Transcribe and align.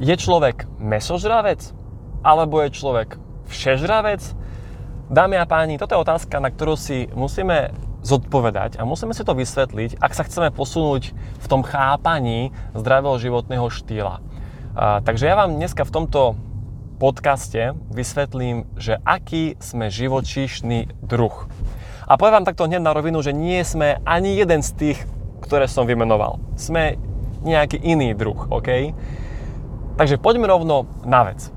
je 0.00 0.14
človek 0.16 0.64
mesožravec? 0.80 1.76
Alebo 2.24 2.64
je 2.64 2.72
človek 2.72 3.20
všežravec? 3.52 4.24
Dámy 5.12 5.36
a 5.36 5.44
páni, 5.44 5.76
toto 5.76 5.92
je 5.92 6.02
otázka, 6.02 6.40
na 6.40 6.48
ktorú 6.48 6.74
si 6.74 7.12
musíme 7.12 7.76
zodpovedať 8.00 8.80
a 8.80 8.88
musíme 8.88 9.12
si 9.12 9.20
to 9.20 9.36
vysvetliť, 9.36 10.00
ak 10.00 10.16
sa 10.16 10.24
chceme 10.24 10.48
posunúť 10.48 11.12
v 11.12 11.46
tom 11.46 11.60
chápaní 11.60 12.48
zdravého 12.72 13.20
životného 13.20 13.68
štýla. 13.68 14.24
A, 14.72 15.04
takže 15.04 15.28
ja 15.28 15.36
vám 15.36 15.60
dneska 15.60 15.84
v 15.84 15.92
tomto 15.92 16.38
podcaste 16.96 17.76
vysvetlím, 17.92 18.64
že 18.80 18.96
aký 19.04 19.60
sme 19.60 19.92
živočíšny 19.92 21.04
druh. 21.04 21.44
A 22.08 22.16
poviem 22.16 22.40
vám 22.40 22.48
takto 22.48 22.64
hneď 22.64 22.80
na 22.80 22.96
rovinu, 22.96 23.20
že 23.20 23.36
nie 23.36 23.60
sme 23.66 24.00
ani 24.08 24.40
jeden 24.40 24.64
z 24.64 24.70
tých, 24.72 24.98
ktoré 25.44 25.68
som 25.68 25.84
vymenoval. 25.84 26.40
Sme 26.56 26.96
nejaký 27.44 27.80
iný 27.80 28.16
druh, 28.16 28.48
OK? 28.48 28.96
Takže 30.00 30.16
poďme 30.16 30.48
rovno 30.48 30.88
na 31.04 31.28
vec. 31.28 31.52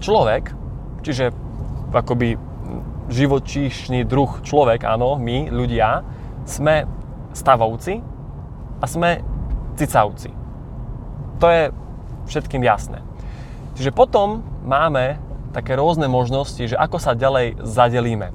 Človek, 0.00 0.56
čiže 1.04 1.36
akoby 1.92 2.40
živočíšny 3.12 4.08
druh 4.08 4.40
človek, 4.40 4.88
áno, 4.88 5.20
my, 5.20 5.52
ľudia, 5.52 6.00
sme 6.48 6.88
stavovci 7.36 8.00
a 8.80 8.84
sme 8.88 9.20
cicavci. 9.76 10.32
To 11.44 11.46
je 11.52 11.62
všetkým 12.24 12.64
jasné. 12.64 13.04
Čiže 13.76 13.92
potom 13.92 14.40
máme 14.64 15.20
také 15.52 15.76
rôzne 15.76 16.08
možnosti, 16.08 16.72
že 16.72 16.80
ako 16.80 16.96
sa 17.04 17.12
ďalej 17.12 17.60
zadelíme. 17.60 18.32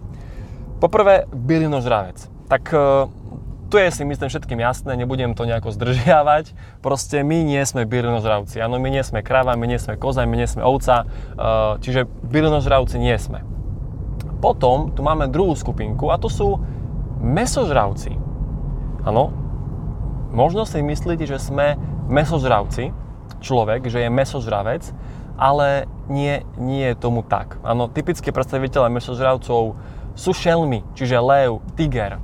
Poprvé, 0.78 1.26
bylinožravec. 1.34 2.22
Tak 2.54 2.70
e, 2.70 2.78
tu 3.68 3.76
je 3.78 3.92
si 3.92 4.04
myslím 4.08 4.30
všetkým 4.32 4.60
jasné, 4.64 4.96
nebudem 4.96 5.36
to 5.36 5.44
nejako 5.44 5.76
zdržiavať. 5.76 6.56
Proste 6.80 7.20
my 7.24 7.44
nie 7.44 7.60
sme 7.68 7.84
bylinožravci. 7.84 8.64
Áno, 8.64 8.80
my 8.80 8.88
nie 8.88 9.04
sme 9.04 9.20
kráva, 9.20 9.60
my 9.60 9.68
nie 9.68 9.80
sme 9.80 10.00
koza, 10.00 10.24
my 10.24 10.36
nie 10.40 10.48
sme 10.48 10.64
ovca, 10.64 11.04
e, 11.04 11.06
čiže 11.84 12.08
bylinožravci 12.08 12.96
nie 12.96 13.16
sme. 13.20 13.44
Potom 14.40 14.96
tu 14.96 15.04
máme 15.04 15.28
druhú 15.28 15.52
skupinku 15.58 16.14
a 16.14 16.22
to 16.22 16.32
sú 16.32 16.64
mesožravci. 17.20 18.16
Áno, 19.04 19.34
možno 20.32 20.64
si 20.64 20.80
myslíte, 20.80 21.28
že 21.28 21.42
sme 21.42 21.76
mesožravci, 22.08 22.96
človek, 23.44 23.92
že 23.92 24.08
je 24.08 24.10
mesožravec, 24.10 24.84
ale 25.38 25.86
nie, 26.10 26.42
nie 26.58 26.94
je 26.94 26.96
tomu 26.98 27.22
tak. 27.22 27.60
Áno, 27.62 27.92
typické 27.92 28.32
predstaviteľe 28.32 28.90
mesožravcov 28.90 29.78
sú 30.18 30.32
šelmy, 30.34 30.82
čiže 30.98 31.22
lev, 31.22 31.62
tiger, 31.78 32.18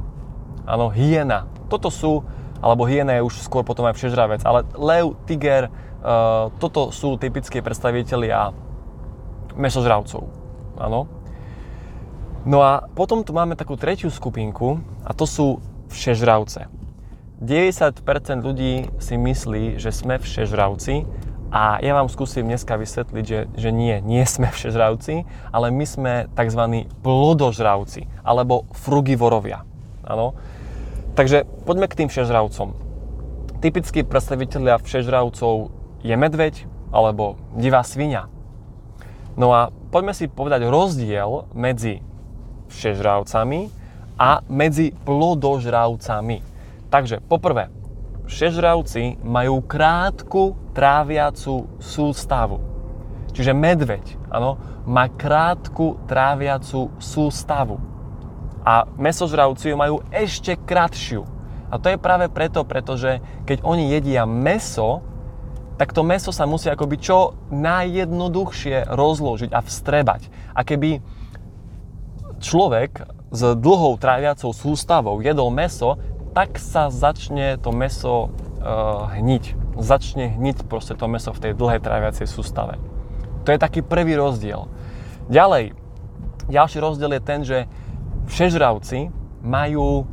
áno, 0.67 0.91
hyena. 0.91 1.47
Toto 1.67 1.91
sú, 1.93 2.23
alebo 2.59 2.87
hyena 2.87 3.17
je 3.19 3.25
už 3.25 3.43
skôr 3.43 3.63
potom 3.63 3.87
aj 3.87 3.97
všežravec, 3.97 4.41
ale 4.43 4.67
lev, 4.75 5.15
tiger, 5.27 5.69
uh, 6.03 6.51
toto 6.59 6.91
sú 6.91 7.15
typické 7.19 7.59
predstavitelia 7.59 8.51
mesožravcov. 9.55 10.23
Áno. 10.77 11.05
No 12.43 12.59
a 12.59 12.83
potom 12.91 13.23
tu 13.23 13.31
máme 13.31 13.55
takú 13.55 13.79
tretiu 13.79 14.11
skupinku 14.11 14.83
a 15.07 15.15
to 15.15 15.23
sú 15.23 15.63
všežravce. 15.87 16.67
90% 17.39 18.03
ľudí 18.39 18.87
si 18.99 19.15
myslí, 19.15 19.79
že 19.79 19.91
sme 19.91 20.19
všežravci 20.19 21.07
a 21.53 21.77
ja 21.85 21.93
vám 21.93 22.09
skúsim 22.09 22.47
dneska 22.47 22.79
vysvetliť, 22.79 23.25
že, 23.27 23.39
že 23.53 23.69
nie, 23.69 23.99
nie 24.01 24.23
sme 24.25 24.49
všežravci, 24.49 25.27
ale 25.53 25.67
my 25.69 25.85
sme 25.85 26.13
tzv. 26.33 26.87
plodožravci 27.05 28.09
alebo 28.25 28.65
frugivorovia. 28.73 29.61
Ano? 30.03 30.35
Takže 31.13 31.45
poďme 31.69 31.85
k 31.85 31.97
tým 32.03 32.09
všežravcom. 32.09 32.73
Typickí 33.61 34.01
predstavitelia 34.01 34.81
všežravcov 34.81 35.69
je 36.01 36.15
medveď 36.17 36.65
alebo 36.89 37.37
divá 37.53 37.85
svinia. 37.85 38.27
No 39.37 39.53
a 39.53 39.69
poďme 39.93 40.17
si 40.17 40.25
povedať 40.25 40.65
rozdiel 40.65 41.49
medzi 41.53 42.01
všežravcami 42.73 43.69
a 44.17 44.41
medzi 44.49 44.93
plodožravcami. 45.05 46.37
Takže 46.89 47.21
poprvé, 47.25 47.69
všežravci 48.25 49.21
majú 49.21 49.61
krátku 49.65 50.57
tráviacu 50.73 51.69
sústavu. 51.77 52.57
Čiže 53.33 53.53
medveď, 53.53 54.05
áno, 54.29 54.57
má 54.85 55.09
krátku 55.09 55.97
tráviacu 56.05 56.93
sústavu. 57.01 57.92
A 58.63 58.87
mesožravci 58.95 59.71
ju 59.71 59.75
majú 59.75 59.99
ešte 60.09 60.55
kratšiu. 60.55 61.27
A 61.67 61.81
to 61.81 61.91
je 61.91 61.97
práve 61.99 62.31
preto, 62.31 62.63
pretože 62.63 63.19
keď 63.43 63.65
oni 63.65 63.91
jedia 63.91 64.23
meso, 64.23 65.03
tak 65.75 65.91
to 65.91 66.05
meso 66.05 66.29
sa 66.29 66.45
musí 66.45 66.69
akoby 66.69 67.01
čo 67.01 67.33
najjednoduchšie 67.49 68.93
rozložiť 68.93 69.51
a 69.51 69.59
vstrebať. 69.59 70.29
A 70.53 70.61
keby 70.61 71.01
človek 72.39 73.09
s 73.33 73.41
dlhou 73.57 73.97
tráviacou 73.97 74.53
sústavou 74.53 75.17
jedol 75.25 75.49
meso, 75.49 75.97
tak 76.37 76.61
sa 76.61 76.93
začne 76.93 77.57
to 77.57 77.73
meso 77.73 78.29
uh, 78.29 79.09
hniť. 79.17 79.57
Začne 79.81 80.37
hniť 80.37 80.69
proste 80.69 80.93
to 80.93 81.09
meso 81.09 81.33
v 81.33 81.49
tej 81.49 81.53
dlhej 81.57 81.81
tráviacej 81.81 82.29
sústave. 82.29 82.77
To 83.43 83.49
je 83.49 83.57
taký 83.57 83.81
prvý 83.81 84.13
rozdiel. 84.13 84.69
Ďalej, 85.27 85.73
ďalší 86.47 86.77
rozdiel 86.77 87.17
je 87.17 87.21
ten, 87.25 87.41
že 87.41 87.65
všežravci 88.27 89.11
majú 89.43 90.07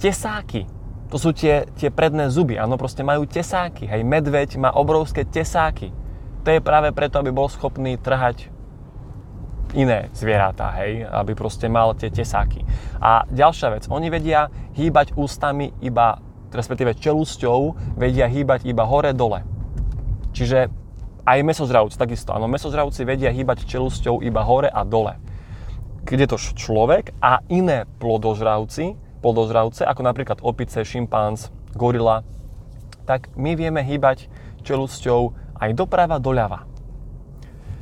tesáky. 0.00 0.64
To 1.10 1.18
sú 1.18 1.34
tie, 1.34 1.66
tie 1.74 1.90
predné 1.90 2.30
zuby, 2.30 2.54
áno, 2.54 2.78
proste 2.78 3.02
majú 3.02 3.26
tesáky. 3.26 3.90
Hej, 3.90 4.06
medveď 4.06 4.56
má 4.56 4.70
obrovské 4.70 5.26
tesáky. 5.26 5.90
To 6.46 6.48
je 6.48 6.62
práve 6.62 6.94
preto, 6.94 7.20
aby 7.20 7.34
bol 7.34 7.50
schopný 7.50 7.98
trhať 8.00 8.48
iné 9.74 10.10
zvieratá, 10.14 10.74
hej, 10.82 11.06
aby 11.06 11.34
proste 11.34 11.70
mal 11.70 11.94
tie 11.94 12.10
tesáky. 12.10 12.62
A 12.98 13.26
ďalšia 13.30 13.68
vec, 13.74 13.84
oni 13.86 14.10
vedia 14.10 14.50
hýbať 14.74 15.14
ústami 15.14 15.74
iba, 15.82 16.18
respektíve 16.50 16.98
čelusťou, 16.98 17.58
vedia 17.98 18.26
hýbať 18.26 18.66
iba 18.66 18.82
hore-dole. 18.86 19.46
Čiže 20.30 20.70
aj 21.26 21.38
mesožravci 21.46 21.94
takisto, 21.98 22.34
áno, 22.34 22.50
mesožravci 22.50 23.06
vedia 23.06 23.30
hýbať 23.30 23.66
čelusťou 23.66 24.22
iba 24.24 24.42
hore 24.42 24.70
a 24.70 24.82
dole. 24.82 25.18
Keď 26.04 26.18
je 26.20 26.28
to 26.28 26.38
človek 26.56 27.12
a 27.20 27.44
iné 27.52 27.84
plodožravci, 28.00 28.96
plodožravce, 29.20 29.84
ako 29.84 30.02
napríklad 30.04 30.38
opice, 30.40 30.80
šimpanz, 30.82 31.52
gorila, 31.76 32.24
tak 33.04 33.28
my 33.36 33.54
vieme 33.54 33.84
hýbať 33.84 34.30
čelusťou 34.64 35.34
aj 35.60 35.70
doprava, 35.76 36.16
doľava. 36.16 36.64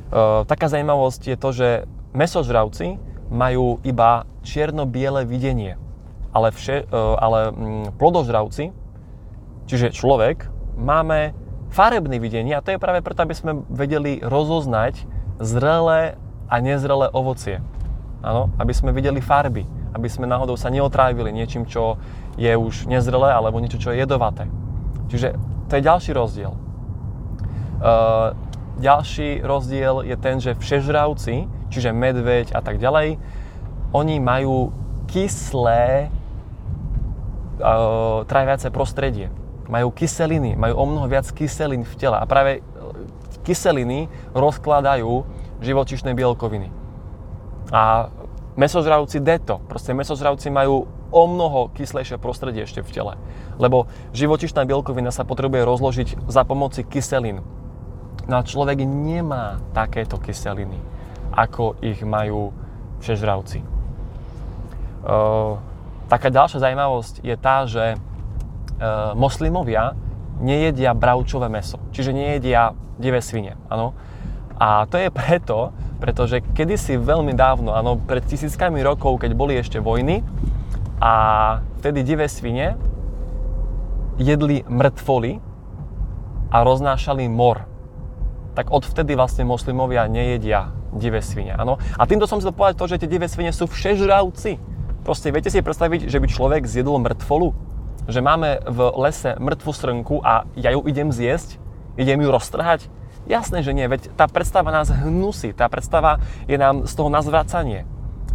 Eh, 0.09 0.41
taká 0.49 0.65
zaujímavosť 0.67 1.21
je 1.29 1.37
to, 1.37 1.49
že 1.53 1.69
mesožravci 2.17 2.97
majú 3.29 3.77
iba 3.85 4.25
čierno-biele 4.41 5.21
videnie, 5.21 5.77
ale, 6.33 6.49
vše, 6.49 6.89
uh, 6.89 7.13
ale 7.21 7.53
mm, 7.53 7.85
plodožravci, 8.01 8.73
čiže 9.69 9.93
človek, 9.93 10.49
máme 10.73 11.37
farebné 11.69 12.17
videnie 12.17 12.57
a 12.57 12.65
to 12.65 12.73
je 12.73 12.81
práve 12.81 13.05
preto, 13.05 13.21
aby 13.21 13.37
sme 13.37 13.61
vedeli 13.69 14.17
rozoznať 14.17 15.05
zrelé 15.37 16.17
a 16.49 16.55
nezrelé 16.57 17.13
ovocie. 17.13 17.61
Áno, 18.19 18.51
aby 18.59 18.75
sme 18.75 18.91
videli 18.91 19.23
farby, 19.23 19.63
aby 19.95 20.07
sme 20.11 20.27
náhodou 20.27 20.59
sa 20.59 20.67
neotrávili 20.67 21.31
niečím, 21.31 21.63
čo 21.63 21.95
je 22.35 22.51
už 22.51 22.91
nezrelé 22.91 23.31
alebo 23.31 23.63
niečo, 23.63 23.79
čo 23.79 23.95
je 23.95 24.03
jedovaté. 24.03 24.51
Čiže 25.07 25.39
to 25.71 25.79
je 25.79 25.87
ďalší 25.87 26.11
rozdiel. 26.11 26.51
Uh, 27.79 28.35
ďalší 28.83 29.39
rozdiel 29.39 30.03
je 30.03 30.15
ten, 30.19 30.43
že 30.43 30.51
všežravci, 30.59 31.47
čiže 31.71 31.95
medveď 31.95 32.51
a 32.51 32.59
tak 32.59 32.75
ďalej, 32.75 33.15
oni 33.95 34.15
majú 34.19 34.75
kyslé 35.07 36.11
uh, 37.63 38.27
tráviace 38.27 38.67
prostredie. 38.69 39.31
Majú 39.71 39.95
kyseliny, 39.95 40.59
majú 40.59 40.75
o 40.75 40.85
mnoho 40.85 41.07
viac 41.07 41.29
kyselín 41.31 41.87
v 41.87 41.93
tele 41.95 42.17
a 42.19 42.25
práve 42.27 42.59
kyseliny 43.47 44.11
rozkladajú 44.35 45.23
živočišné 45.63 46.13
bielkoviny. 46.13 46.69
A 47.69 48.09
mesožravci 48.59 49.23
deto, 49.23 49.63
proste 49.71 49.95
mesožravci 49.95 50.51
majú 50.51 50.83
o 51.09 51.23
mnoho 51.25 51.71
kyslejšie 51.71 52.19
prostredie 52.19 52.67
ešte 52.67 52.83
v 52.83 52.91
tele. 52.91 53.13
Lebo 53.55 53.87
živočišná 54.11 54.67
bielkovina 54.67 55.15
sa 55.15 55.23
potrebuje 55.23 55.63
rozložiť 55.63 56.27
za 56.27 56.43
pomoci 56.43 56.83
kyselín. 56.83 57.39
No 58.27 58.43
a 58.43 58.45
človek 58.45 58.83
nemá 58.83 59.63
takéto 59.71 60.19
kyseliny, 60.19 60.77
ako 61.31 61.79
ich 61.79 62.03
majú 62.03 62.51
všežravci. 62.99 63.63
E, 63.63 63.65
taká 66.11 66.27
ďalšia 66.27 66.59
zaujímavosť 66.59 67.15
je 67.23 67.35
tá, 67.39 67.63
že 67.63 67.95
e, 67.95 67.97
moslimovia 69.15 69.95
nejedia 70.43 70.91
bravčové 70.91 71.47
meso, 71.47 71.79
čiže 71.95 72.11
nejedia 72.11 72.75
divé 72.99 73.23
svine, 73.23 73.55
áno. 73.71 73.95
A 74.59 74.83
to 74.91 74.99
je 74.99 75.07
preto, 75.07 75.71
pretože 75.99 76.41
kedysi 76.55 76.95
veľmi 76.95 77.35
dávno, 77.35 77.75
áno, 77.75 77.99
pred 77.99 78.23
tisíckami 78.23 78.79
rokov, 78.79 79.19
keď 79.19 79.31
boli 79.35 79.59
ešte 79.59 79.83
vojny 79.83 80.23
a 80.99 81.13
vtedy 81.79 82.03
divé 82.03 82.27
svine 82.27 82.79
jedli 84.19 84.63
mŕtvoly 84.67 85.39
a 86.51 86.57
roznášali 86.63 87.27
mor 87.27 87.69
tak 88.59 88.75
odvtedy 88.75 89.15
vlastne 89.15 89.47
moslimovia 89.47 90.03
nejedia 90.11 90.75
divé 90.91 91.23
svine. 91.23 91.55
Áno? 91.55 91.79
A 91.95 92.03
týmto 92.03 92.27
som 92.27 92.43
chcel 92.43 92.51
povedať 92.51 92.75
to, 92.75 92.91
že 92.91 92.99
tie 92.99 93.07
divé 93.07 93.31
svine 93.31 93.55
sú 93.55 93.71
všežravci. 93.71 94.59
Proste 95.07 95.31
viete 95.31 95.47
si 95.47 95.63
predstaviť, 95.63 96.11
že 96.11 96.19
by 96.19 96.27
človek 96.27 96.67
zjedol 96.67 96.99
mŕtvolu? 96.99 97.55
Že 98.11 98.19
máme 98.19 98.59
v 98.67 98.79
lese 98.99 99.39
mŕtvu 99.39 99.71
srnku 99.71 100.15
a 100.27 100.43
ja 100.59 100.75
ju 100.75 100.83
idem 100.91 101.07
zjesť? 101.07 101.55
Idem 101.95 102.19
ju 102.19 102.29
roztrhať? 102.35 102.91
Jasné, 103.29 103.61
že 103.61 103.77
nie, 103.77 103.85
veď 103.85 104.09
tá 104.17 104.25
predstava 104.25 104.73
nás 104.73 104.89
hnusí, 104.89 105.53
tá 105.53 105.69
predstava 105.69 106.17
je 106.49 106.57
nám 106.57 106.89
z 106.89 106.93
toho 106.97 107.13
na 107.13 107.21
zvracanie. 107.21 107.85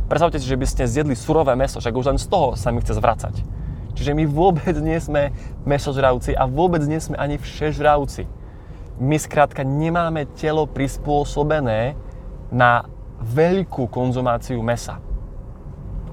Predstavte 0.07 0.39
si, 0.39 0.47
že 0.47 0.55
by 0.55 0.67
ste 0.71 0.87
zjedli 0.87 1.19
surové 1.19 1.59
meso, 1.59 1.83
však 1.83 1.93
už 1.99 2.15
len 2.15 2.19
z 2.23 2.31
toho 2.31 2.55
sa 2.55 2.71
mi 2.71 2.79
chce 2.79 2.95
zvracať. 2.95 3.35
Čiže 3.99 4.15
my 4.15 4.25
vôbec 4.31 4.75
nie 4.79 5.03
sme 5.03 5.35
mesožravci 5.67 6.39
a 6.39 6.47
vôbec 6.47 6.87
nie 6.87 7.03
sme 7.03 7.19
ani 7.19 7.43
všežravci 7.43 8.45
my 8.99 9.17
skrátka 9.19 9.67
nemáme 9.67 10.27
telo 10.39 10.71
prispôsobené 10.71 11.99
na 12.55 12.87
veľkú 13.19 13.91
konzumáciu 13.91 14.63
mesa. 14.63 15.03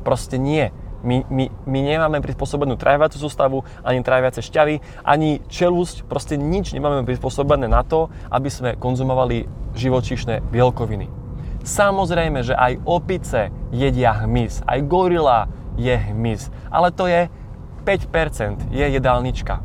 Proste 0.02 0.42
nie. 0.42 0.74
My, 1.02 1.26
my, 1.28 1.50
my 1.66 1.80
nemáme 1.82 2.22
prispôsobenú 2.22 2.78
tráviacu 2.78 3.18
sústavu, 3.18 3.66
ani 3.82 4.06
tráviace 4.06 4.46
šťavy, 4.46 4.82
ani 5.02 5.42
čelusť, 5.50 6.06
proste 6.06 6.38
nič 6.38 6.78
nemáme 6.78 7.02
prispôsobené 7.06 7.66
na 7.66 7.82
to, 7.82 8.14
aby 8.30 8.50
sme 8.54 8.78
konzumovali 8.78 9.50
živočíšne 9.74 10.46
bielkoviny. 10.54 11.10
Samozrejme, 11.62 12.42
že 12.42 12.58
aj 12.58 12.82
opice 12.90 13.54
jedia 13.70 14.18
hmyz, 14.26 14.66
aj 14.66 14.80
gorila 14.90 15.46
je 15.78 15.94
hmyz, 15.94 16.50
ale 16.74 16.90
to 16.90 17.06
je 17.06 17.30
5%, 17.86 18.74
je 18.74 18.86
jedálnička. 18.98 19.62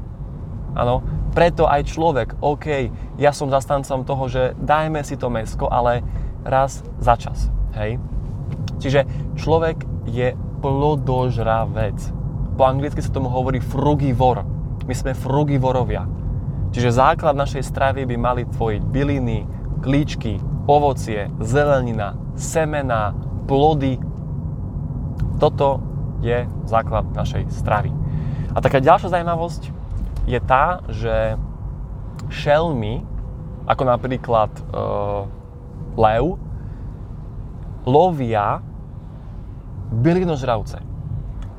Áno, 0.76 1.00
preto 1.32 1.64
aj 1.64 1.88
človek, 1.88 2.36
OK, 2.40 2.92
ja 3.16 3.32
som 3.32 3.52
zastancom 3.52 4.04
toho, 4.04 4.24
že 4.28 4.42
dajme 4.60 5.00
si 5.04 5.16
to 5.16 5.32
mesko, 5.32 5.68
ale 5.68 6.04
raz 6.44 6.84
za 7.00 7.16
čas. 7.16 7.48
Hej? 7.76 7.96
Čiže 8.80 9.08
človek 9.40 9.84
je 10.08 10.36
plodožravec. 10.60 11.98
Po 12.56 12.62
anglicky 12.64 13.04
sa 13.04 13.12
tomu 13.12 13.28
hovorí 13.28 13.60
frugivor. 13.60 14.42
My 14.86 14.94
sme 14.94 15.12
frugivorovia. 15.12 16.08
Čiže 16.72 16.96
základ 16.96 17.36
našej 17.36 17.64
stravy 17.64 18.04
by 18.04 18.16
mali 18.16 18.42
tvojiť 18.48 18.82
byliny, 18.84 19.48
klíčky, 19.80 20.40
ovocie, 20.66 21.30
zelenina, 21.40 22.18
semena, 22.34 23.14
plody. 23.46 23.96
Toto 25.38 25.80
je 26.20 26.48
základ 26.66 27.06
našej 27.14 27.48
stravy. 27.52 27.92
A 28.56 28.58
taká 28.64 28.80
ďalšia 28.80 29.12
zaujímavosť, 29.12 29.62
je 30.26 30.40
tá, 30.42 30.82
že 30.90 31.38
šelmy, 32.32 33.06
ako 33.68 33.82
napríklad 33.86 34.50
e, 34.50 34.62
lev, 35.94 36.24
lovia 37.86 38.65
bylinožravce. 39.90 40.82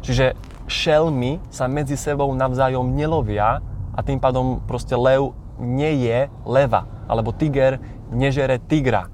Čiže 0.04 0.36
šelmy 0.68 1.40
sa 1.48 1.68
medzi 1.72 1.96
sebou 1.96 2.32
navzájom 2.36 2.96
nelovia 2.96 3.64
a 3.96 4.00
tým 4.04 4.20
pádom 4.20 4.62
proste 4.68 4.94
lev 4.94 5.34
nie 5.58 6.06
je 6.06 6.30
leva, 6.46 6.86
alebo 7.10 7.34
tiger 7.34 7.82
nežere 8.14 8.62
tigra. 8.62 9.10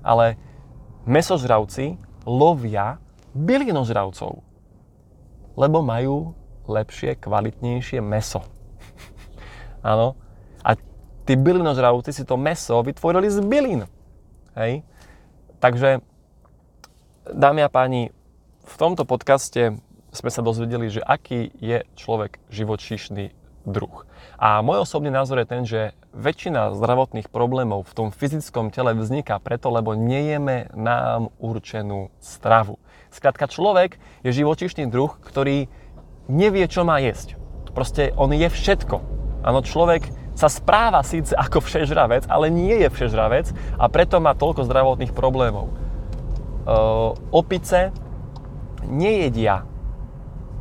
Ale 0.00 0.38
mesožravci 1.04 1.98
lovia 2.28 3.00
bylinožravcov, 3.34 4.44
lebo 5.56 5.78
majú 5.82 6.36
lepšie, 6.70 7.18
kvalitnejšie 7.18 7.98
meso. 7.98 8.46
Áno. 9.82 10.14
A 10.62 10.76
tí 11.26 11.34
bylinožravci 11.34 12.14
si 12.14 12.22
to 12.22 12.38
meso 12.38 12.78
vytvorili 12.84 13.26
z 13.26 13.42
bylín. 13.42 13.82
Hej. 14.54 14.86
Takže, 15.58 16.00
dámy 17.26 17.66
a 17.66 17.68
páni, 17.72 18.14
v 18.70 18.74
tomto 18.78 19.02
podcaste 19.02 19.74
sme 20.14 20.30
sa 20.30 20.42
dozvedeli, 20.46 20.90
že 20.90 21.02
aký 21.02 21.50
je 21.58 21.82
človek 21.98 22.38
živočíšny 22.50 23.34
druh. 23.66 24.06
A 24.40 24.62
môj 24.64 24.86
osobný 24.86 25.12
názor 25.12 25.42
je 25.42 25.50
ten, 25.50 25.62
že 25.66 25.92
väčšina 26.16 26.74
zdravotných 26.74 27.30
problémov 27.30 27.86
v 27.86 27.94
tom 27.94 28.08
fyzickom 28.10 28.74
tele 28.74 28.96
vzniká 28.96 29.38
preto, 29.38 29.70
lebo 29.70 29.94
nejeme 29.94 30.70
nám 30.74 31.30
určenú 31.38 32.10
stravu. 32.18 32.80
Skrátka, 33.10 33.50
človek 33.50 33.98
je 34.22 34.30
živočíšny 34.34 34.86
druh, 34.86 35.12
ktorý 35.22 35.66
nevie, 36.30 36.66
čo 36.70 36.86
má 36.86 36.98
jesť. 37.02 37.38
Proste 37.74 38.14
on 38.18 38.34
je 38.34 38.46
všetko. 38.46 38.96
Áno, 39.46 39.62
človek 39.62 40.10
sa 40.34 40.48
správa 40.48 41.02
síce 41.04 41.34
ako 41.36 41.62
všežravec, 41.62 42.26
ale 42.30 42.48
nie 42.48 42.80
je 42.80 42.88
všežravec 42.88 43.52
a 43.76 43.84
preto 43.92 44.22
má 44.22 44.32
toľko 44.34 44.66
zdravotných 44.66 45.12
problémov. 45.12 45.68
E, 45.68 45.74
opice 47.34 47.92
nejedia 48.86 49.64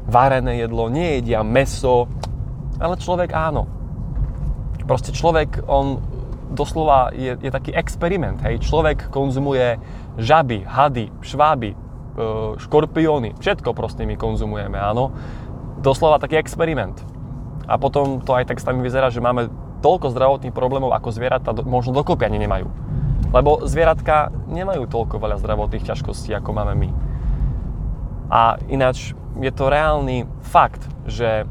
varené 0.10 0.66
jedlo, 0.66 0.90
nejedia 0.90 1.46
meso, 1.46 2.10
ale 2.82 2.98
človek 2.98 3.32
áno. 3.36 3.70
Proste 4.90 5.14
človek, 5.14 5.70
on 5.70 6.02
doslova 6.50 7.14
je, 7.14 7.38
je 7.38 7.52
taký 7.54 7.72
experiment. 7.78 8.42
Hej. 8.42 8.66
Človek 8.66 9.14
konzumuje 9.14 9.78
žaby, 10.18 10.66
hady, 10.66 11.14
šváby, 11.22 11.72
e, 11.72 11.78
škorpióny, 12.58 13.38
všetko 13.38 13.78
proste 13.78 14.10
my 14.10 14.18
konzumujeme, 14.18 14.82
áno. 14.82 15.14
Doslova 15.80 16.18
taký 16.18 16.42
experiment 16.42 16.98
a 17.70 17.78
potom 17.78 18.18
to 18.26 18.34
aj 18.34 18.50
nami 18.50 18.82
vyzerá, 18.82 19.14
že 19.14 19.22
máme 19.22 19.46
toľko 19.86 20.10
zdravotných 20.12 20.58
problémov 20.58 20.90
ako 20.92 21.14
zvieratá 21.14 21.54
možno 21.62 21.94
dokopy 21.94 22.26
ani 22.26 22.42
nemajú. 22.42 22.66
Lebo 23.30 23.62
zvieratka 23.70 24.34
nemajú 24.50 24.90
toľko 24.90 25.22
veľa 25.22 25.38
zdravotných 25.38 25.86
ťažkostí, 25.86 26.34
ako 26.34 26.50
máme 26.50 26.74
my. 26.74 26.90
A 28.30 28.62
ináč 28.70 29.18
je 29.42 29.50
to 29.50 29.74
reálny 29.74 30.30
fakt, 30.46 30.86
že 31.10 31.50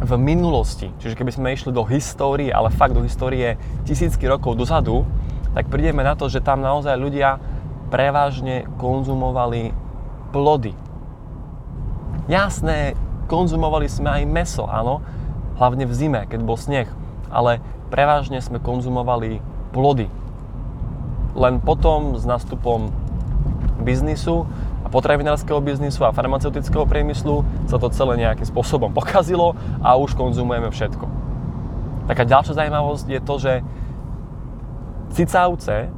v 0.00 0.12
minulosti, 0.16 0.88
čiže 0.96 1.12
keby 1.12 1.32
sme 1.32 1.52
išli 1.52 1.76
do 1.76 1.84
histórie, 1.84 2.48
ale 2.48 2.72
fakt 2.72 2.96
do 2.96 3.04
histórie 3.04 3.60
tisícky 3.84 4.24
rokov 4.24 4.56
dozadu, 4.56 5.04
tak 5.52 5.68
prídeme 5.68 6.00
na 6.00 6.16
to, 6.16 6.32
že 6.32 6.40
tam 6.40 6.64
naozaj 6.64 6.96
ľudia 6.96 7.36
prevažne 7.92 8.64
konzumovali 8.80 9.76
plody. 10.32 10.72
Jasné, 12.32 12.96
konzumovali 13.28 13.90
sme 13.90 14.22
aj 14.22 14.22
meso, 14.24 14.64
áno, 14.64 15.04
hlavne 15.60 15.84
v 15.84 15.92
zime, 15.92 16.20
keď 16.24 16.40
bol 16.40 16.56
sneh, 16.56 16.88
ale 17.28 17.60
prevažne 17.92 18.40
sme 18.40 18.62
konzumovali 18.62 19.44
plody. 19.76 20.08
Len 21.36 21.60
potom 21.60 22.16
s 22.16 22.24
nástupom 22.24 22.88
biznisu 23.84 24.48
a 24.80 24.88
potravinárskeho 24.88 25.60
biznisu 25.60 26.02
a 26.08 26.14
farmaceutického 26.14 26.88
priemyslu 26.88 27.44
sa 27.68 27.76
to 27.76 27.92
celé 27.92 28.20
nejakým 28.20 28.48
spôsobom 28.48 28.90
pokazilo 28.96 29.54
a 29.84 29.94
už 30.00 30.16
konzumujeme 30.16 30.72
všetko. 30.72 31.04
Taká 32.08 32.24
ďalšia 32.26 32.58
zaujímavosť 32.58 33.06
je 33.06 33.20
to, 33.22 33.34
že 33.38 33.52
cicavce, 35.14 35.92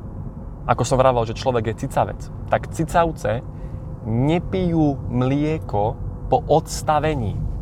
ako 0.66 0.82
som 0.84 1.00
vravel, 1.00 1.24
že 1.24 1.38
človek 1.38 1.72
je 1.72 1.86
cicavec, 1.86 2.20
tak 2.50 2.68
cicavce 2.74 3.40
nepijú 4.04 4.98
mlieko 5.08 5.94
po 6.26 6.42
odstavení 6.48 7.52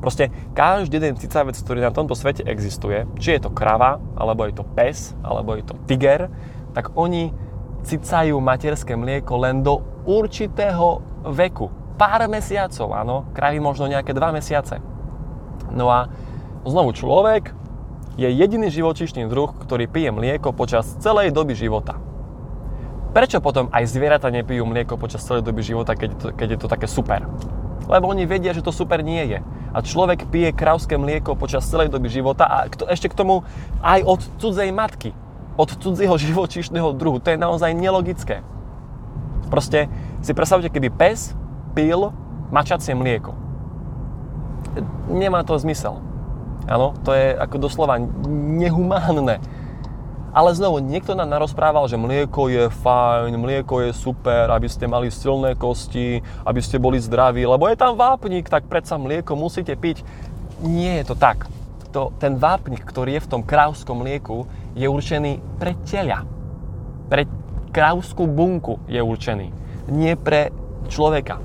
Proste 0.00 0.32
každý 0.56 0.96
jeden 0.96 1.20
cicavec, 1.20 1.52
ktorý 1.60 1.84
na 1.84 1.92
tomto 1.92 2.16
svete 2.16 2.40
existuje, 2.48 3.04
či 3.20 3.36
je 3.36 3.44
to 3.44 3.52
krava, 3.52 4.00
alebo 4.16 4.48
je 4.48 4.56
to 4.56 4.64
pes, 4.64 5.12
alebo 5.20 5.52
je 5.60 5.64
to 5.68 5.76
tiger, 5.84 6.32
tak 6.72 6.96
oni 6.96 7.36
cicajú 7.84 8.40
materské 8.40 8.96
mlieko 8.96 9.36
len 9.36 9.60
do 9.60 9.84
určitého 10.04 11.02
veku. 11.32 11.68
Pár 12.00 12.24
mesiacov, 12.32 12.96
áno, 12.96 13.28
kravy 13.36 13.60
možno 13.60 13.88
nejaké 13.88 14.16
dva 14.16 14.32
mesiace. 14.32 14.80
No 15.68 15.92
a 15.92 16.08
znovu 16.64 16.96
človek 16.96 17.52
je 18.16 18.28
jediný 18.28 18.72
živočíšny 18.72 19.28
druh, 19.28 19.52
ktorý 19.52 19.86
pije 19.86 20.10
mlieko 20.12 20.52
počas 20.56 20.96
celej 20.98 21.32
doby 21.32 21.52
života. 21.52 22.00
Prečo 23.10 23.42
potom 23.42 23.66
aj 23.74 23.90
zvieratá 23.90 24.30
nepijú 24.30 24.62
mlieko 24.64 24.94
počas 24.94 25.26
celej 25.26 25.42
doby 25.42 25.66
života, 25.66 25.98
keď 25.98 26.08
je 26.08 26.18
to, 26.18 26.28
keď 26.30 26.48
je 26.54 26.58
to 26.62 26.68
také 26.70 26.86
super? 26.86 27.26
Lebo 27.90 28.06
oni 28.06 28.22
vedia, 28.22 28.54
že 28.54 28.62
to 28.62 28.70
super 28.70 29.02
nie 29.02 29.26
je 29.26 29.38
a 29.70 29.78
človek 29.82 30.26
pije 30.30 30.50
krauské 30.54 30.98
mlieko 30.98 31.38
počas 31.38 31.66
celej 31.66 31.90
doby 31.90 32.10
života 32.10 32.46
a 32.46 32.56
ešte 32.90 33.10
k 33.10 33.18
tomu 33.18 33.46
aj 33.82 34.02
od 34.02 34.20
cudzej 34.42 34.70
matky, 34.74 35.10
od 35.54 35.70
cudzieho 35.78 36.14
živočíšneho 36.30 36.94
druhu. 36.94 37.22
To 37.22 37.34
je 37.34 37.38
naozaj 37.38 37.74
nelogické. 37.74 38.42
Proste 39.50 39.90
si 40.22 40.32
predstavte, 40.32 40.70
keby 40.70 40.88
pes 40.94 41.34
pil 41.74 42.14
mačacie 42.54 42.94
mlieko. 42.94 43.34
Nemá 45.10 45.42
to 45.42 45.58
zmysel. 45.58 45.98
Áno, 46.70 46.94
to 47.02 47.10
je 47.10 47.34
ako 47.34 47.56
doslova 47.66 47.98
nehumánne. 48.30 49.42
Ale 50.30 50.54
znovu, 50.54 50.78
niekto 50.78 51.18
nám 51.18 51.26
narozprával, 51.26 51.90
že 51.90 51.98
mlieko 51.98 52.46
je 52.46 52.70
fajn, 52.70 53.34
mlieko 53.34 53.82
je 53.82 53.90
super, 53.90 54.46
aby 54.54 54.70
ste 54.70 54.86
mali 54.86 55.10
silné 55.10 55.58
kosti, 55.58 56.22
aby 56.46 56.60
ste 56.62 56.78
boli 56.78 57.02
zdraví, 57.02 57.42
lebo 57.42 57.66
je 57.66 57.74
tam 57.74 57.98
vápnik, 57.98 58.46
tak 58.46 58.70
predsa 58.70 58.94
mlieko 58.94 59.34
musíte 59.34 59.74
piť. 59.74 60.06
Nie 60.62 61.02
je 61.02 61.10
to 61.10 61.18
tak. 61.18 61.50
to, 61.90 62.14
ten 62.22 62.38
vápnik, 62.38 62.86
ktorý 62.86 63.18
je 63.18 63.24
v 63.26 63.30
tom 63.34 63.42
krávskom 63.42 64.06
mlieku, 64.06 64.46
je 64.78 64.86
určený 64.86 65.42
pre 65.58 65.74
telia. 65.82 66.22
Pre 67.10 67.26
krávskú 67.70 68.26
bunku 68.26 68.82
je 68.90 69.00
určený, 69.02 69.54
nie 69.90 70.14
pre 70.14 70.50
človeka. 70.90 71.38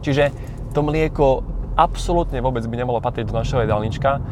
Čiže 0.00 0.32
to 0.72 0.80
mlieko 0.84 1.44
absolútne 1.78 2.42
vôbec 2.42 2.66
by 2.66 2.74
nemalo 2.74 2.98
patriť 2.98 3.30
do 3.30 3.38
našeho 3.38 3.62
jedálnička, 3.62 4.18
uh, 4.18 4.22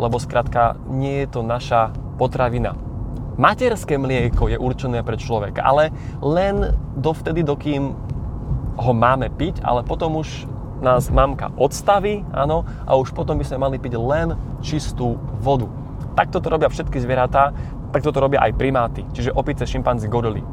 lebo 0.00 0.18
skrátka 0.18 0.74
nie 0.90 1.22
je 1.24 1.38
to 1.38 1.40
naša 1.46 1.94
potravina. 2.18 2.74
Materské 3.38 3.94
mlieko 3.94 4.50
je 4.50 4.58
určené 4.58 5.06
pre 5.06 5.14
človeka, 5.14 5.62
ale 5.62 5.94
len 6.18 6.74
dovtedy, 6.98 7.46
dokým 7.46 7.94
ho 8.78 8.92
máme 8.94 9.30
piť, 9.30 9.62
ale 9.62 9.86
potom 9.86 10.18
už 10.18 10.50
nás 10.82 11.10
mamka 11.10 11.50
odstaví, 11.54 12.26
áno, 12.34 12.66
a 12.86 12.98
už 12.98 13.14
potom 13.14 13.38
by 13.38 13.46
sme 13.46 13.62
mali 13.62 13.76
piť 13.78 13.94
len 13.98 14.34
čistú 14.62 15.18
vodu. 15.38 15.70
Takto 16.18 16.42
to 16.42 16.50
robia 16.50 16.66
všetky 16.66 16.98
zvieratá, 16.98 17.54
takto 17.90 18.12
to 18.12 18.18
robia 18.20 18.44
aj 18.44 18.56
primáty, 18.56 19.04
čiže 19.16 19.32
opice, 19.32 19.64
šimpanzi, 19.64 20.08
gorily. 20.08 20.44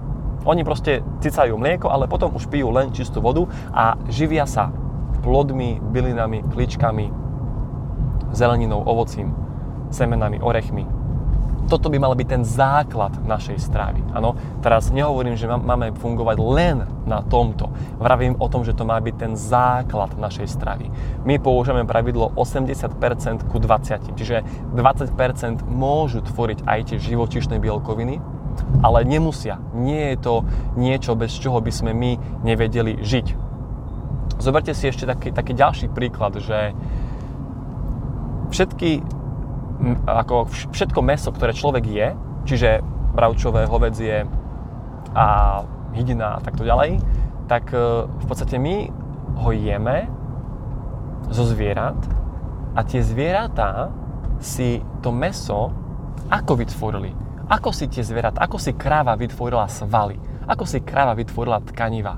Oni 0.46 0.62
proste 0.62 1.01
cicajú 1.20 1.58
mlieko, 1.58 1.89
ale 1.89 2.06
potom 2.06 2.30
už 2.38 2.46
pijú 2.48 2.70
len 2.70 2.94
čistú 2.94 3.18
vodu 3.18 3.50
a 3.74 3.98
živia 4.08 4.46
sa 4.46 4.70
plodmi, 5.25 5.82
bylinami, 5.82 6.46
kličkami, 6.54 7.10
zeleninou, 8.30 8.86
ovocím, 8.86 9.34
semenami, 9.89 10.38
orechmi, 10.38 10.86
toto 11.65 11.89
by 11.89 11.98
mal 11.98 12.13
byť 12.13 12.27
ten 12.29 12.43
základ 12.45 13.13
našej 13.25 13.57
strávy. 13.57 14.01
Ano, 14.13 14.38
teraz 14.62 14.93
nehovorím, 14.93 15.34
že 15.34 15.50
máme 15.50 15.98
fungovať 15.98 16.38
len 16.38 16.77
na 17.10 17.25
tomto. 17.25 17.74
Vravím 17.98 18.38
o 18.38 18.48
tom, 18.50 18.62
že 18.62 18.77
to 18.77 18.86
má 18.86 19.01
byť 19.01 19.15
ten 19.17 19.34
základ 19.34 20.13
našej 20.17 20.48
stravy. 20.50 20.93
My 21.25 21.41
používame 21.41 21.89
pravidlo 21.89 22.34
80% 22.38 23.50
ku 23.50 23.57
20, 23.57 24.13
čiže 24.13 24.45
20% 24.77 25.65
môžu 25.65 26.22
tvoriť 26.22 26.65
aj 26.69 26.79
tie 26.93 26.98
živočišné 27.01 27.57
bielkoviny, 27.57 28.22
ale 28.86 29.03
nemusia. 29.03 29.60
Nie 29.74 30.15
je 30.15 30.17
to 30.22 30.34
niečo, 30.77 31.17
bez 31.17 31.34
čoho 31.36 31.60
by 31.60 31.72
sme 31.74 31.91
my 31.91 32.12
nevedeli 32.45 33.01
žiť. 33.01 33.27
Zoberte 34.39 34.75
si 34.75 34.91
ešte 34.91 35.07
taký, 35.07 35.31
taký 35.31 35.55
ďalší 35.55 35.88
príklad, 35.89 36.38
že 36.43 36.75
všetky 38.51 39.03
ako 40.08 40.50
všetko 40.72 41.00
meso, 41.03 41.29
ktoré 41.29 41.51
človek 41.51 41.86
je, 41.86 42.08
čiže 42.48 42.70
bravčové, 43.15 43.67
hovedzie 43.67 44.27
a 45.15 45.27
hydina 45.96 46.39
a 46.39 46.44
takto 46.44 46.67
ďalej, 46.67 47.00
tak 47.48 47.72
e, 47.72 48.08
v 48.08 48.25
podstate 48.27 48.60
my 48.60 48.91
ho 49.39 49.50
jeme 49.55 50.12
zo 51.32 51.48
zvierat 51.48 51.96
a 52.75 52.84
tie 52.84 53.00
zvieratá 53.00 53.91
si 54.44 54.84
to 55.00 55.15
meso 55.15 55.72
ako 56.27 56.60
vytvorili? 56.60 57.12
Ako 57.48 57.70
si 57.72 57.86
tie 57.88 58.01
zvieratá, 58.01 58.41
ako 58.41 58.58
si 58.58 58.74
kráva 58.74 59.13
vytvorila 59.15 59.70
svaly? 59.70 60.17
Ako 60.50 60.65
si 60.65 60.82
kráva 60.82 61.13
vytvorila 61.13 61.62
tkaniva? 61.62 62.17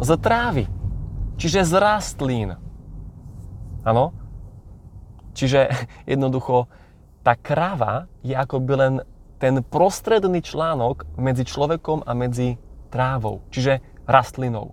Z 0.00 0.10
trávy. 0.18 0.64
Čiže 1.36 1.68
z 1.68 1.72
rastlín. 1.78 2.50
Áno? 3.84 4.23
Čiže 5.34 5.68
jednoducho 6.12 6.70
tá 7.26 7.34
kráva 7.34 8.06
je 8.22 8.32
akoby 8.32 8.72
len 8.78 8.94
ten 9.42 9.60
prostredný 9.60 10.40
článok 10.40 11.04
medzi 11.18 11.44
človekom 11.44 12.06
a 12.06 12.12
medzi 12.16 12.56
trávou, 12.88 13.42
čiže 13.50 13.82
rastlinou. 14.06 14.72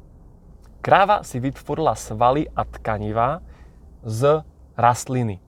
Kráva 0.82 1.26
si 1.26 1.42
vytvorila 1.42 1.98
svaly 1.98 2.48
a 2.54 2.66
tkaniva 2.66 3.42
z 4.02 4.42
rastliny 4.78 5.42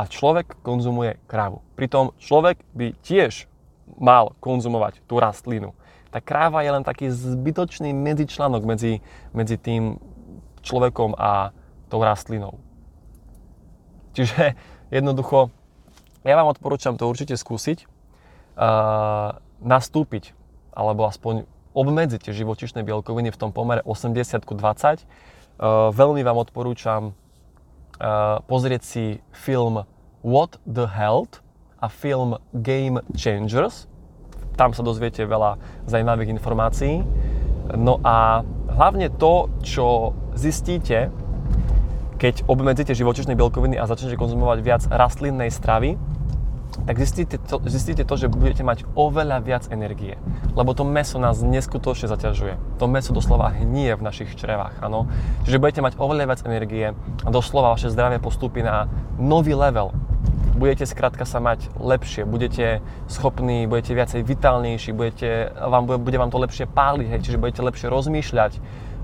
a 0.00 0.06
človek 0.06 0.62
konzumuje 0.64 1.20
krávu. 1.28 1.60
Pritom 1.76 2.16
človek 2.16 2.62
by 2.72 2.96
tiež 3.04 3.50
mal 3.98 4.32
konzumovať 4.40 5.04
tú 5.04 5.20
rastlinu. 5.20 5.76
Tá 6.08 6.18
kráva 6.24 6.64
je 6.64 6.70
len 6.72 6.84
taký 6.86 7.12
zbytočný 7.12 7.92
medzičlánok 7.92 8.62
medzi, 8.64 9.04
medzi 9.36 9.60
tým 9.60 10.00
človekom 10.64 11.14
a 11.14 11.52
tou 11.92 12.00
rastlinou. 12.00 12.58
Čiže 14.16 14.58
jednoducho, 14.90 15.50
ja 16.26 16.34
vám 16.36 16.50
odporúčam 16.50 16.98
to 16.98 17.06
určite 17.06 17.38
skúsiť, 17.38 17.86
uh, 18.58 19.38
nastúpiť, 19.62 20.34
alebo 20.74 21.06
aspoň 21.06 21.46
obmedziť 21.72 22.20
tie 22.26 22.34
živočišné 22.34 22.82
bielkoviny 22.82 23.30
v 23.30 23.38
tom 23.38 23.50
pomere 23.54 23.80
80 23.86 24.42
ku 24.42 24.58
20. 24.58 25.06
Uh, 25.60 25.94
veľmi 25.94 26.20
vám 26.26 26.38
odporúčam 26.42 27.12
uh, 27.12 28.42
pozrieť 28.50 28.82
si 28.82 29.04
film 29.30 29.86
What 30.26 30.58
the 30.66 30.90
Health 30.90 31.40
a 31.80 31.88
film 31.88 32.36
Game 32.52 33.00
Changers. 33.16 33.88
Tam 34.58 34.76
sa 34.76 34.84
dozviete 34.84 35.24
veľa 35.24 35.56
zaujímavých 35.88 36.36
informácií. 36.36 37.00
No 37.78 38.02
a 38.02 38.42
hlavne 38.74 39.08
to, 39.14 39.48
čo 39.62 40.12
zistíte, 40.34 41.08
keď 42.20 42.44
obmedzíte 42.44 42.92
živočišné 42.92 43.32
bielkoviny 43.32 43.80
a 43.80 43.88
začnete 43.88 44.20
konzumovať 44.20 44.58
viac 44.60 44.82
rastlinnej 44.92 45.48
stravy, 45.48 45.96
tak 46.84 47.00
zistíte 47.00 47.40
to, 47.40 47.58
zistíte 47.66 48.04
to, 48.04 48.14
že 48.14 48.30
budete 48.30 48.62
mať 48.62 48.84
oveľa 48.92 49.42
viac 49.42 49.64
energie. 49.72 50.20
Lebo 50.52 50.76
to 50.76 50.84
meso 50.86 51.16
nás 51.16 51.40
neskutočne 51.40 52.06
zaťažuje. 52.06 52.78
To 52.78 52.86
meso 52.86 53.16
doslova 53.16 53.50
hnie 53.56 53.96
v 53.96 54.04
našich 54.04 54.36
črevách, 54.36 54.78
áno. 54.84 55.08
Čiže 55.48 55.58
budete 55.58 55.80
mať 55.80 55.96
oveľa 55.96 56.30
viac 56.30 56.40
energie 56.46 56.92
a 57.24 57.28
doslova 57.32 57.74
vaše 57.74 57.90
zdravie 57.90 58.22
postupí 58.22 58.60
na 58.62 58.86
nový 59.16 59.56
level. 59.56 59.90
Budete 60.60 60.84
skrátka 60.84 61.24
sa 61.24 61.40
mať 61.40 61.72
lepšie, 61.80 62.28
budete 62.28 62.84
schopní, 63.08 63.64
budete 63.64 63.96
viacej 63.96 64.20
vitálnejší, 64.20 64.92
budete, 64.92 65.56
vám, 65.56 65.88
bude 65.88 66.16
vám 66.20 66.28
to 66.28 66.36
lepšie 66.36 66.68
páliť, 66.68 67.06
hej, 67.16 67.20
čiže 67.24 67.40
budete 67.40 67.64
lepšie 67.64 67.88
rozmýšľať, 67.88 68.52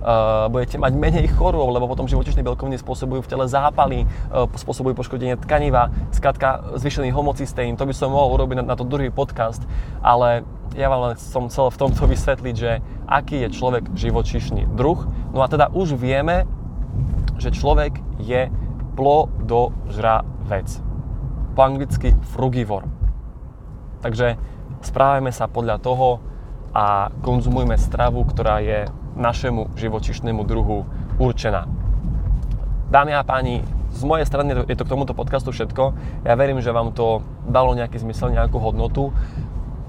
uh, 0.02 0.46
budete 0.52 0.76
mať 0.76 0.92
menej 0.96 1.26
chorôb, 1.34 1.72
lebo 1.72 1.88
potom 1.88 2.08
živočišné 2.08 2.42
bielkoviny 2.42 2.80
spôsobujú 2.80 3.24
v 3.24 3.30
tele 3.30 3.44
zápaly, 3.48 4.04
uh, 4.04 4.50
spôsobujú 4.50 4.96
poškodenie 4.96 5.36
tkaniva, 5.40 5.92
skrátka 6.12 6.76
zvýšený 6.78 7.12
homocystéin. 7.12 7.76
To 7.76 7.88
by 7.88 7.94
som 7.96 8.12
mohol 8.12 8.36
urobiť 8.36 8.62
na, 8.62 8.64
na 8.72 8.76
to 8.76 8.84
druhý 8.84 9.08
podcast, 9.08 9.62
ale 10.00 10.44
ja 10.76 10.92
vám 10.92 11.12
len 11.12 11.14
som 11.16 11.48
chcel 11.48 11.72
v 11.72 11.80
tomto 11.80 12.04
vysvetliť, 12.04 12.54
že 12.54 12.84
aký 13.08 13.46
je 13.46 13.54
človek 13.54 13.96
živočišný 13.96 14.76
druh. 14.76 15.08
No 15.32 15.40
a 15.40 15.48
teda 15.48 15.72
už 15.72 15.96
vieme, 15.96 16.44
že 17.40 17.54
človek 17.54 17.96
je 18.20 18.52
plodožravec. 18.96 20.68
Po 21.56 21.60
anglicky 21.64 22.12
frugivor. 22.36 22.84
Takže 24.04 24.36
správajme 24.84 25.32
sa 25.32 25.48
podľa 25.48 25.80
toho 25.80 26.20
a 26.76 27.08
konzumujme 27.24 27.80
stravu, 27.80 28.28
ktorá 28.28 28.60
je 28.60 28.84
našemu 29.16 29.74
živočišnému 29.74 30.44
druhu 30.44 30.84
určená. 31.16 31.64
Dámy 32.92 33.16
a 33.18 33.26
páni, 33.26 33.66
z 33.90 34.02
mojej 34.04 34.28
strany 34.28 34.52
je 34.68 34.76
to 34.76 34.84
k 34.84 34.92
tomuto 34.92 35.16
podcastu 35.16 35.50
všetko. 35.50 35.96
Ja 36.28 36.36
verím, 36.36 36.60
že 36.60 36.70
vám 36.70 36.92
to 36.92 37.24
dalo 37.48 37.72
nejaký 37.72 37.96
zmysel, 37.98 38.30
nejakú 38.30 38.60
hodnotu. 38.60 39.10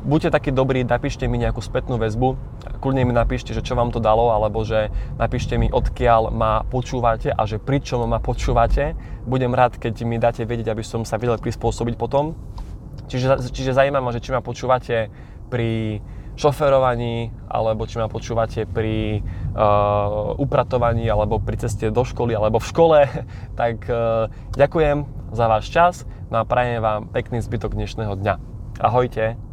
Buďte 0.08 0.32
takí 0.32 0.56
dobrí, 0.56 0.88
napíšte 0.88 1.28
mi 1.28 1.36
nejakú 1.36 1.60
spätnú 1.60 2.00
väzbu. 2.00 2.40
Kľudne 2.80 3.04
mi 3.04 3.12
napíšte, 3.12 3.52
že 3.52 3.60
čo 3.60 3.76
vám 3.76 3.92
to 3.92 4.00
dalo, 4.00 4.32
alebo 4.32 4.64
že 4.64 4.88
napíšte 5.20 5.60
mi, 5.60 5.68
odkiaľ 5.68 6.32
ma 6.32 6.64
počúvate 6.64 7.28
a 7.28 7.44
že 7.44 7.60
pri 7.60 7.84
čom 7.84 8.08
ma 8.08 8.24
počúvate. 8.24 8.96
Budem 9.28 9.52
rád, 9.52 9.76
keď 9.76 10.08
mi 10.08 10.16
dáte 10.16 10.48
vedieť, 10.48 10.72
aby 10.72 10.88
som 10.88 11.04
sa 11.04 11.20
vedel 11.20 11.36
prispôsobiť 11.36 12.00
potom. 12.00 12.40
Čiže, 13.12 13.52
čiže 13.52 13.76
zaujímavé 13.76 14.00
ma, 14.00 14.16
že 14.16 14.24
či 14.24 14.32
ma 14.32 14.40
počúvate 14.40 15.12
pri 15.52 16.00
šoferovaní, 16.38 17.34
alebo 17.50 17.90
či 17.90 17.98
ma 17.98 18.06
počúvate 18.06 18.70
pri 18.70 19.20
uh, 19.20 20.38
upratovaní, 20.38 21.10
alebo 21.10 21.42
pri 21.42 21.58
ceste 21.58 21.90
do 21.90 22.06
školy, 22.06 22.38
alebo 22.38 22.62
v 22.62 22.70
škole, 22.70 23.00
tak 23.60 23.90
uh, 23.90 24.30
ďakujem 24.54 25.04
za 25.34 25.46
váš 25.50 25.74
čas 25.74 26.06
no 26.32 26.44
a 26.44 26.48
prajem 26.48 26.84
vám 26.84 27.08
pekný 27.08 27.40
zbytok 27.40 27.76
dnešného 27.76 28.14
dňa. 28.20 28.36
Ahojte. 28.84 29.47